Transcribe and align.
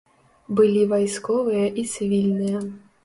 Былі 0.59 0.85
вайсковыя 0.95 1.67
і 1.83 1.85
цывільныя. 1.93 2.65